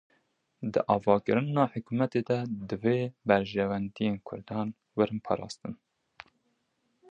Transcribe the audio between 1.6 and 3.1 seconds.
hikûmetê de divê